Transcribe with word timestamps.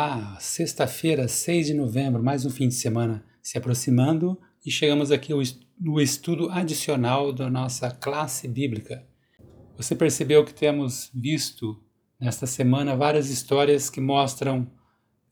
Olá, 0.00 0.36
sexta-feira, 0.38 1.26
6 1.26 1.66
de 1.66 1.74
novembro, 1.74 2.22
mais 2.22 2.46
um 2.46 2.50
fim 2.50 2.68
de 2.68 2.74
semana 2.74 3.24
se 3.42 3.58
aproximando 3.58 4.40
e 4.64 4.70
chegamos 4.70 5.10
aqui 5.10 5.32
no 5.80 6.00
estudo 6.00 6.48
adicional 6.50 7.32
da 7.32 7.50
nossa 7.50 7.90
classe 7.90 8.46
bíblica. 8.46 9.04
Você 9.76 9.96
percebeu 9.96 10.44
que 10.44 10.54
temos 10.54 11.10
visto 11.12 11.82
nesta 12.20 12.46
semana 12.46 12.94
várias 12.94 13.28
histórias 13.28 13.90
que 13.90 14.00
mostram 14.00 14.70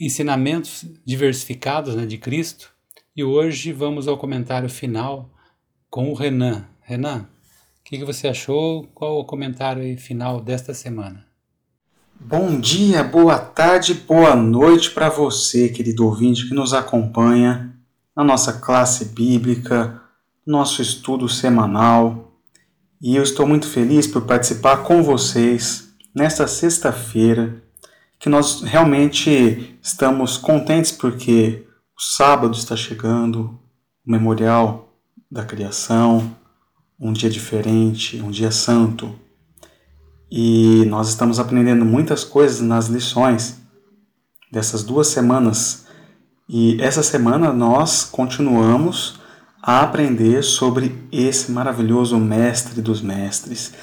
ensinamentos 0.00 0.86
diversificados 1.04 1.94
né, 1.94 2.06
de 2.06 2.16
Cristo 2.16 2.74
e 3.14 3.22
hoje 3.22 3.70
vamos 3.70 4.08
ao 4.08 4.16
comentário 4.16 4.70
final 4.70 5.30
com 5.90 6.10
o 6.10 6.14
Renan. 6.14 6.66
Renan, 6.80 7.28
o 7.80 7.84
que, 7.84 7.98
que 7.98 8.04
você 8.06 8.28
achou? 8.28 8.86
Qual 8.94 9.18
o 9.18 9.26
comentário 9.26 9.98
final 9.98 10.40
desta 10.40 10.72
semana? 10.72 11.33
Bom 12.20 12.58
dia, 12.58 13.02
boa 13.02 13.38
tarde, 13.38 13.92
boa 13.92 14.34
noite 14.34 14.90
para 14.90 15.08
você, 15.08 15.68
querido 15.68 16.06
ouvinte 16.06 16.48
que 16.48 16.54
nos 16.54 16.72
acompanha 16.72 17.74
na 18.16 18.24
nossa 18.24 18.52
classe 18.52 19.06
bíblica, 19.06 20.00
nosso 20.46 20.80
estudo 20.80 21.28
semanal. 21.28 22.32
E 23.02 23.16
eu 23.16 23.22
estou 23.22 23.46
muito 23.46 23.66
feliz 23.66 24.06
por 24.06 24.22
participar 24.22 24.78
com 24.78 25.02
vocês 25.02 25.92
nesta 26.14 26.46
sexta-feira, 26.46 27.62
que 28.18 28.28
nós 28.28 28.62
realmente 28.62 29.76
estamos 29.82 30.38
contentes 30.38 30.92
porque 30.92 31.66
o 31.96 32.00
sábado 32.00 32.56
está 32.56 32.76
chegando, 32.76 33.58
o 34.06 34.10
memorial 34.10 34.94
da 35.30 35.44
criação, 35.44 36.34
um 36.98 37.12
dia 37.12 37.28
diferente, 37.28 38.22
um 38.22 38.30
dia 38.30 38.50
santo 38.50 39.23
e 40.36 40.84
nós 40.86 41.10
estamos 41.10 41.38
aprendendo 41.38 41.84
muitas 41.84 42.24
coisas 42.24 42.60
nas 42.60 42.88
lições 42.88 43.56
dessas 44.50 44.82
duas 44.82 45.06
semanas. 45.06 45.86
E 46.48 46.76
essa 46.82 47.04
semana 47.04 47.52
nós 47.52 48.02
continuamos 48.02 49.20
a 49.62 49.82
aprender 49.82 50.42
sobre 50.42 51.06
esse 51.12 51.52
maravilhoso 51.52 52.18
Mestre 52.18 52.82
dos 52.82 53.00
Mestres. 53.00 53.74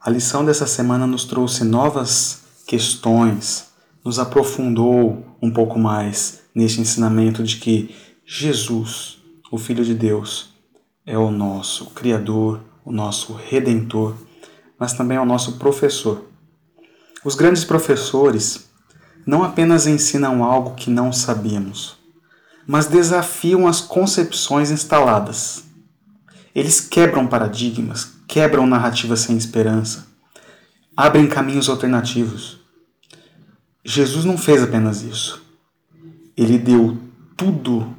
A 0.00 0.08
lição 0.08 0.44
dessa 0.44 0.68
semana 0.68 1.04
nos 1.04 1.24
trouxe 1.24 1.64
novas 1.64 2.42
questões, 2.64 3.66
nos 4.04 4.20
aprofundou 4.20 5.36
um 5.42 5.50
pouco 5.50 5.80
mais 5.80 6.42
neste 6.54 6.80
ensinamento 6.80 7.42
de 7.42 7.56
que 7.56 7.92
Jesus, 8.24 9.18
o 9.50 9.58
Filho 9.58 9.84
de 9.84 9.94
Deus, 9.94 10.54
é 11.04 11.18
o 11.18 11.32
nosso 11.32 11.86
Criador, 11.86 12.60
o 12.84 12.92
nosso 12.92 13.32
Redentor 13.32 14.27
mas 14.78 14.92
também 14.92 15.16
ao 15.16 15.26
nosso 15.26 15.58
professor. 15.58 16.24
Os 17.24 17.34
grandes 17.34 17.64
professores 17.64 18.68
não 19.26 19.42
apenas 19.42 19.86
ensinam 19.86 20.44
algo 20.44 20.74
que 20.74 20.88
não 20.88 21.12
sabíamos, 21.12 21.96
mas 22.66 22.86
desafiam 22.86 23.66
as 23.66 23.80
concepções 23.80 24.70
instaladas. 24.70 25.64
Eles 26.54 26.80
quebram 26.80 27.26
paradigmas, 27.26 28.12
quebram 28.26 28.66
narrativas 28.66 29.20
sem 29.20 29.36
esperança, 29.36 30.06
abrem 30.96 31.26
caminhos 31.26 31.68
alternativos. 31.68 32.58
Jesus 33.84 34.24
não 34.24 34.38
fez 34.38 34.62
apenas 34.62 35.02
isso. 35.02 35.42
Ele 36.36 36.58
deu 36.58 36.96
tudo 37.36 37.96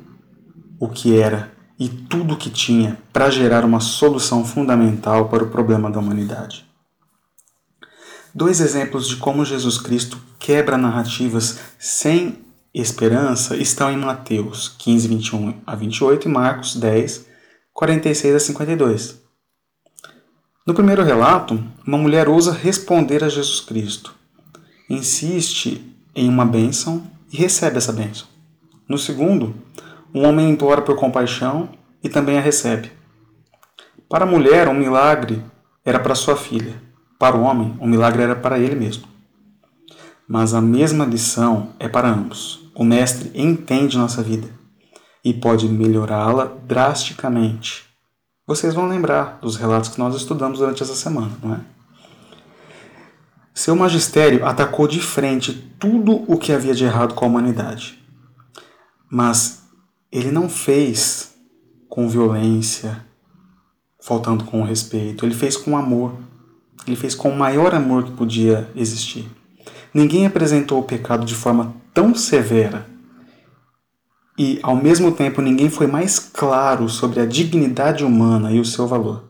o 0.79 0.87
que 0.87 1.19
era 1.19 1.51
e 1.77 1.89
tudo 1.89 2.33
o 2.33 2.37
que 2.37 2.49
tinha 2.49 2.97
para 3.11 3.29
gerar 3.29 3.65
uma 3.65 3.79
solução 3.79 4.45
fundamental 4.45 5.29
para 5.29 5.43
o 5.43 5.49
problema 5.49 5.89
da 5.89 5.99
humanidade. 5.99 6.68
Dois 8.33 8.61
exemplos 8.61 9.07
de 9.07 9.15
como 9.15 9.43
Jesus 9.43 9.79
Cristo 9.79 10.21
quebra 10.37 10.77
narrativas 10.77 11.59
sem 11.79 12.37
esperança 12.71 13.57
estão 13.57 13.91
em 13.91 13.97
Mateus 13.97 14.69
15, 14.77 15.07
21 15.07 15.61
a 15.65 15.75
28 15.75 16.27
e 16.27 16.31
Marcos 16.31 16.75
10, 16.75 17.25
46 17.73 18.35
a 18.35 18.39
52. 18.39 19.19
No 20.65 20.75
primeiro 20.75 21.03
relato, 21.03 21.59
uma 21.85 21.97
mulher 21.97 22.29
ousa 22.29 22.53
responder 22.53 23.23
a 23.23 23.29
Jesus 23.29 23.61
Cristo. 23.61 24.13
Insiste 24.87 25.83
em 26.15 26.29
uma 26.29 26.45
bênção 26.45 27.09
e 27.33 27.37
recebe 27.37 27.77
essa 27.77 27.91
bênção. 27.91 28.27
No 28.87 28.99
segundo, 28.99 29.55
um 30.13 30.27
homem 30.27 30.51
implora 30.51 30.83
por 30.83 30.95
compaixão 30.95 31.69
e 32.03 32.09
também 32.09 32.37
a 32.37 32.41
recebe. 32.41 32.91
Para 34.07 34.25
a 34.25 34.27
mulher, 34.27 34.67
um 34.67 34.75
milagre 34.75 35.43
era 35.83 35.99
para 35.99 36.13
sua 36.13 36.37
filha 36.37 36.88
para 37.19 37.35
o 37.35 37.41
homem, 37.41 37.75
o 37.79 37.85
milagre 37.85 38.23
era 38.23 38.35
para 38.35 38.57
ele 38.57 38.75
mesmo. 38.75 39.03
Mas 40.27 40.53
a 40.53 40.61
mesma 40.61 41.05
lição 41.05 41.73
é 41.77 41.89
para 41.89 42.09
ambos. 42.09 42.71
O 42.73 42.85
Mestre 42.85 43.29
entende 43.35 43.97
nossa 43.97 44.23
vida 44.23 44.49
e 45.23 45.33
pode 45.33 45.67
melhorá-la 45.67 46.45
drasticamente. 46.65 47.85
Vocês 48.47 48.73
vão 48.73 48.87
lembrar 48.87 49.37
dos 49.41 49.57
relatos 49.57 49.89
que 49.89 49.99
nós 49.99 50.15
estudamos 50.15 50.59
durante 50.59 50.81
essa 50.81 50.95
semana, 50.95 51.31
não 51.43 51.55
é? 51.55 51.59
Seu 53.53 53.75
magistério 53.75 54.45
atacou 54.45 54.87
de 54.87 55.01
frente 55.01 55.53
tudo 55.77 56.23
o 56.25 56.37
que 56.37 56.53
havia 56.53 56.73
de 56.73 56.85
errado 56.85 57.13
com 57.13 57.25
a 57.25 57.27
humanidade. 57.27 58.01
Mas 59.11 59.63
ele 60.09 60.31
não 60.31 60.47
fez 60.47 61.35
com 61.89 62.07
violência, 62.07 63.05
faltando 64.01 64.45
com 64.45 64.63
respeito, 64.63 65.25
ele 65.25 65.35
fez 65.35 65.57
com 65.57 65.75
amor. 65.75 66.13
Ele 66.87 66.95
fez 66.95 67.15
com 67.15 67.29
o 67.29 67.37
maior 67.37 67.73
amor 67.73 68.03
que 68.03 68.11
podia 68.11 68.69
existir. 68.75 69.27
Ninguém 69.93 70.25
apresentou 70.25 70.79
o 70.79 70.83
pecado 70.83 71.25
de 71.25 71.35
forma 71.35 71.75
tão 71.93 72.13
severa 72.15 72.85
e, 74.39 74.57
ao 74.63 74.73
mesmo 74.73 75.11
tempo, 75.11 75.41
ninguém 75.41 75.69
foi 75.69 75.85
mais 75.85 76.17
claro 76.17 76.87
sobre 76.87 77.19
a 77.19 77.25
dignidade 77.25 78.05
humana 78.05 78.53
e 78.53 78.59
o 78.59 78.65
seu 78.65 78.87
valor. 78.87 79.25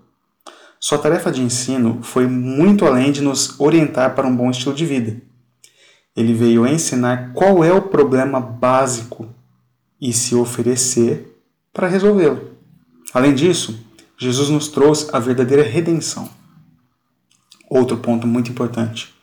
Sua 0.79 0.99
tarefa 0.99 1.31
de 1.31 1.41
ensino 1.41 1.99
foi 2.03 2.27
muito 2.27 2.85
além 2.85 3.11
de 3.11 3.21
nos 3.21 3.59
orientar 3.59 4.13
para 4.13 4.27
um 4.27 4.35
bom 4.35 4.51
estilo 4.51 4.75
de 4.75 4.85
vida. 4.85 5.19
Ele 6.15 6.33
veio 6.33 6.67
ensinar 6.67 7.33
qual 7.33 7.63
é 7.63 7.73
o 7.73 7.81
problema 7.81 8.39
básico 8.39 9.27
e 9.99 10.13
se 10.13 10.35
oferecer 10.35 11.41
para 11.73 11.87
resolvê-lo. 11.87 12.51
Além 13.11 13.33
disso, 13.33 13.83
Jesus 14.15 14.49
nos 14.49 14.67
trouxe 14.67 15.09
a 15.11 15.17
verdadeira 15.17 15.63
redenção. 15.63 16.29
Outro 17.69 17.97
ponto 17.97 18.25
muito 18.25 18.49
importante: 18.49 19.13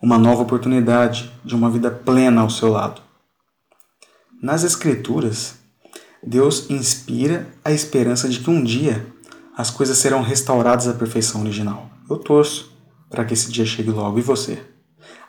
uma 0.00 0.18
nova 0.18 0.42
oportunidade 0.42 1.32
de 1.42 1.54
uma 1.54 1.70
vida 1.70 1.90
plena 1.90 2.42
ao 2.42 2.50
seu 2.50 2.68
lado. 2.68 3.00
Nas 4.42 4.62
Escrituras, 4.62 5.54
Deus 6.22 6.68
inspira 6.68 7.48
a 7.64 7.72
esperança 7.72 8.28
de 8.28 8.40
que 8.40 8.50
um 8.50 8.62
dia 8.62 9.06
as 9.56 9.70
coisas 9.70 9.96
serão 9.96 10.20
restauradas 10.20 10.86
à 10.86 10.92
perfeição 10.92 11.40
original. 11.40 11.90
Eu 12.10 12.18
torço 12.18 12.76
para 13.08 13.24
que 13.24 13.32
esse 13.32 13.50
dia 13.50 13.64
chegue 13.64 13.90
logo. 13.90 14.18
E 14.18 14.22
você? 14.22 14.62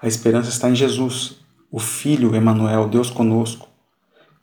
A 0.02 0.08
esperança 0.08 0.50
está 0.50 0.70
em 0.70 0.76
Jesus, 0.76 1.38
o 1.72 1.80
Filho 1.80 2.36
Emanuel, 2.36 2.90
Deus 2.90 3.10
conosco, 3.10 3.68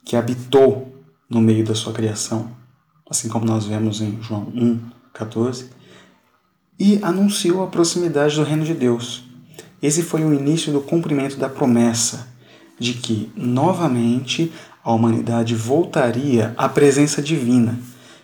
que 0.05 0.17
habitou 0.17 0.94
no 1.28 1.41
meio 1.41 1.65
da 1.65 1.75
sua 1.75 1.93
criação, 1.93 2.50
assim 3.09 3.28
como 3.28 3.44
nós 3.44 3.67
vemos 3.67 4.00
em 4.00 4.21
João 4.22 4.53
1, 4.55 4.81
14 5.12 5.71
e 6.80 6.98
anunciou 7.02 7.62
a 7.62 7.66
proximidade 7.66 8.36
do 8.36 8.42
reino 8.42 8.64
de 8.64 8.72
Deus. 8.72 9.22
Esse 9.82 10.02
foi 10.02 10.24
o 10.24 10.32
início 10.32 10.72
do 10.72 10.80
cumprimento 10.80 11.36
da 11.36 11.46
promessa 11.46 12.28
de 12.78 12.94
que, 12.94 13.30
novamente, 13.36 14.50
a 14.82 14.90
humanidade 14.90 15.54
voltaria 15.54 16.54
à 16.56 16.66
presença 16.70 17.20
divina 17.20 17.78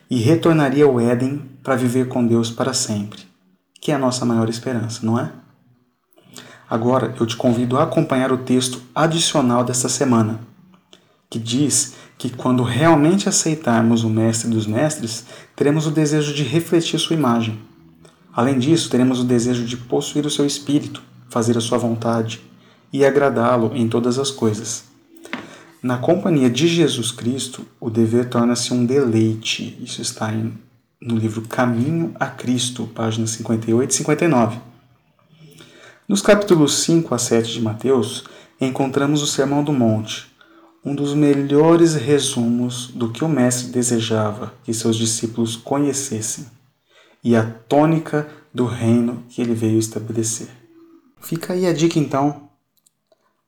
e 0.09 0.17
retornaria 0.17 0.87
ao 0.87 0.99
Éden 0.99 1.43
para 1.63 1.77
viver 1.77 2.09
com 2.09 2.27
Deus 2.27 2.51
para 2.51 2.73
sempre, 2.73 3.21
que 3.79 3.93
é 3.93 3.95
a 3.95 3.99
nossa 3.99 4.25
maior 4.25 4.49
esperança, 4.49 5.05
não 5.05 5.21
é? 5.21 5.31
Agora 6.69 7.15
eu 7.21 7.27
te 7.27 7.37
convido 7.37 7.77
a 7.77 7.83
acompanhar 7.83 8.33
o 8.33 8.39
texto 8.39 8.81
adicional 8.95 9.65
desta 9.65 9.91
semana, 9.91 10.41
que 11.29 11.39
diz 11.39 11.95
que 12.17 12.31
quando 12.31 12.63
realmente 12.63 13.29
aceitarmos 13.29 14.03
o 14.03 14.09
Mestre 14.09 14.49
dos 14.49 14.67
Mestres, 14.67 15.27
teremos 15.55 15.87
o 15.87 15.91
desejo 15.91 16.33
de 16.33 16.43
refletir 16.43 16.99
sua 16.99 17.15
imagem 17.15 17.61
Além 18.37 18.59
disso, 18.59 18.91
teremos 18.91 19.19
o 19.19 19.25
desejo 19.25 19.65
de 19.65 19.79
possuir 19.79 20.27
o 20.27 20.31
seu 20.31 20.45
espírito, 20.45 21.03
fazer 21.31 21.57
a 21.57 21.61
sua 21.61 21.79
vontade 21.79 22.43
e 22.93 23.03
agradá-lo 23.03 23.75
em 23.75 23.89
todas 23.89 24.19
as 24.19 24.31
coisas. 24.31 24.85
Na 25.83 25.97
companhia 25.97 26.51
de 26.51 26.69
Jesus 26.69 27.11
Cristo, 27.11 27.65
o 27.81 27.89
dever 27.89 28.29
torna-se 28.29 28.75
um 28.75 28.85
deleite. 28.85 29.79
Isso 29.83 30.03
está 30.03 30.31
em, 30.35 30.53
no 31.01 31.17
livro 31.17 31.49
Caminho 31.49 32.15
a 32.21 32.27
Cristo, 32.27 32.87
páginas 32.95 33.31
58 33.31 33.91
e 33.91 33.95
59. 33.95 34.59
Nos 36.07 36.21
capítulos 36.21 36.81
5 36.81 37.15
a 37.15 37.19
7 37.19 37.55
de 37.55 37.63
Mateus, 37.63 38.25
encontramos 38.61 39.23
o 39.23 39.27
Sermão 39.27 39.65
do 39.65 39.73
Monte, 39.73 40.27
um 40.85 40.95
dos 40.95 41.15
melhores 41.15 41.95
resumos 41.95 42.89
do 42.89 43.09
que 43.09 43.25
o 43.25 43.29
Mestre 43.29 43.73
desejava 43.73 44.53
que 44.63 44.75
seus 44.75 44.97
discípulos 44.97 45.57
conhecessem 45.57 46.55
e 47.27 47.35
a 47.35 47.43
tônica 47.43 48.29
do 48.55 48.67
reino 48.67 49.25
que 49.29 49.43
ele 49.43 49.53
veio 49.53 49.81
estabelecer. 49.81 50.47
Fica 51.21 51.55
aí 51.55 51.67
a 51.67 51.73
dica 51.73 51.99
então. 51.99 52.49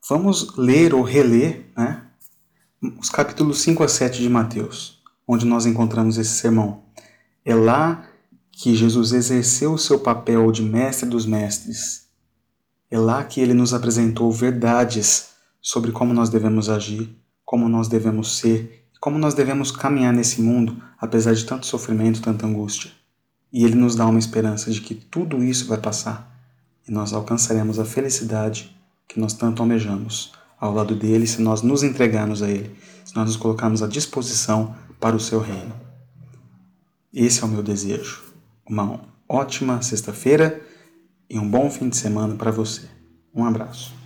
vamos 0.09 0.57
ler 0.57 0.93
ou 0.93 1.03
reler 1.05 1.65
né, 1.77 2.03
os 2.99 3.09
capítulos 3.09 3.61
5 3.61 3.85
a 3.85 3.87
7 3.87 4.21
de 4.21 4.29
Mateus, 4.29 5.01
onde 5.29 5.47
nós 5.47 5.65
encontramos 5.65 6.19
esse 6.19 6.41
sermão. 6.41 6.83
É 7.45 7.55
lá 7.55 8.05
que 8.51 8.75
Jesus 8.75 9.13
exerceu 9.13 9.75
o 9.75 9.79
seu 9.79 10.01
papel 10.01 10.51
de 10.51 10.63
mestre 10.65 11.09
dos 11.09 11.25
mestres. 11.25 12.09
É 12.91 12.99
lá 12.99 13.23
que 13.23 13.41
ele 13.41 13.55
nos 13.55 13.73
apresentou 13.73 14.33
verdades 14.33 15.29
sobre 15.63 15.93
como 15.93 16.13
nós 16.13 16.29
devemos 16.29 16.69
agir, 16.69 17.17
como 17.45 17.69
nós 17.69 17.87
devemos 17.87 18.39
ser 18.39 18.89
como 19.01 19.17
nós 19.17 19.33
devemos 19.33 19.71
caminhar 19.71 20.13
nesse 20.13 20.43
mundo, 20.43 20.83
apesar 20.99 21.33
de 21.33 21.45
tanto 21.45 21.67
sofrimento, 21.67 22.21
tanta 22.21 22.45
angústia. 22.45 22.91
E 23.53 23.65
ele 23.65 23.75
nos 23.75 23.95
dá 23.95 24.07
uma 24.07 24.19
esperança 24.19 24.71
de 24.71 24.81
que 24.81 24.95
tudo 24.95 25.43
isso 25.43 25.67
vai 25.67 25.79
passar 25.79 26.29
e 26.89 26.93
nós 26.93 27.13
alcançaremos 27.13 27.79
a 27.79 27.85
felicidade 27.85 28.75
que 29.07 29.21
nós 29.21 29.35
tanto 29.35 29.63
almejamos 29.63 30.33
ao 30.59 30.73
lado 30.73 30.95
dele 30.95 31.27
se 31.27 31.41
nós 31.41 31.63
nos 31.63 31.83
entregarmos 31.83 32.43
a 32.43 32.51
ele, 32.51 32.75
se 33.05 33.15
nós 33.15 33.27
nos 33.27 33.37
colocarmos 33.37 33.83
à 33.83 33.87
disposição 33.87 34.75
para 34.99 35.15
o 35.15 35.21
seu 35.21 35.41
reino. 35.41 35.75
Esse 37.13 37.43
é 37.43 37.47
o 37.47 37.49
meu 37.49 37.63
desejo. 37.63 38.23
Uma 38.69 39.01
ótima 39.29 39.81
sexta-feira 39.83 40.61
e 41.29 41.39
um 41.39 41.49
bom 41.49 41.71
fim 41.71 41.89
de 41.89 41.97
semana 41.97 42.35
para 42.35 42.51
você. 42.51 42.83
Um 43.35 43.45
abraço. 43.45 43.98